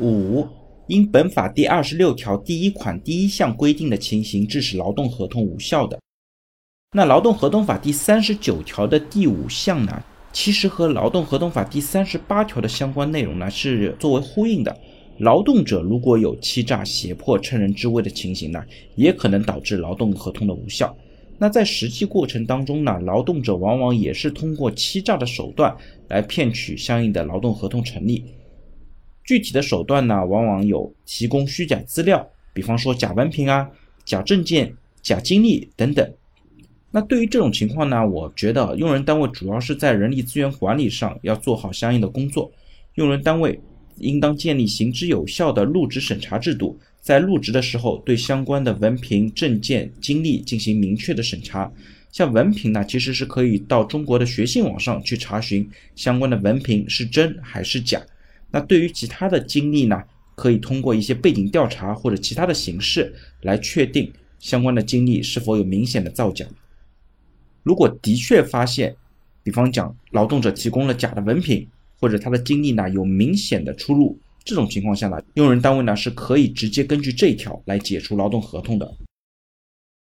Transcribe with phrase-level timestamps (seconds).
[0.00, 0.46] 五、
[0.86, 5.98] 因本法第二十六条第一款第一项规定的情形致使劳动合同无效的。
[6.92, 10.02] 那劳动合同法第三十九条的第五项呢，
[10.32, 14.76] 其实和劳动合同法第三十八条的相关内容呢是作为呼应的。
[15.18, 18.64] 劳动者如果有欺诈、胁迫、趁人之危的情形呢，
[18.96, 20.96] 也可能导致劳动合同的无效。
[21.38, 25.76] 那在实际过程当中呢，劳动者往往也是通过欺诈的手段
[26.08, 28.24] 来骗取相应的劳动合同成立。
[29.30, 33.70] 具体的手段呢，往往有提供虚假资料，比方说假文凭啊、
[34.04, 36.12] 假证件、假经历等等。
[36.90, 42.50] 那对于这种情况呢，我觉得用人单位主要是在人力资源管理上要做好相应的工作，
[42.96, 43.60] 用人单位
[43.98, 51.72] 应当建立行之有效的入职审查制度，在入职的时候对相关的文凭、证件、经历进行明确的审查。
[52.10, 58.02] 像文凭呢，其实是可以到中国的学信网上去查询相关的文凭是真还是假。
[58.50, 60.02] 那对于其他的经历呢，
[60.34, 66.46] 可以通过一些背景调查或者其他的形式来确定相关的经历是否有明显的造假。
[67.62, 68.96] 如果的确发现，
[69.42, 71.66] 比方讲劳动者提供了假的文凭，
[72.00, 78.94] 或者他的经历呢有明显的出入，这种情况下呢，用人单位呢是可以直接根据这一条来解除劳动合同的。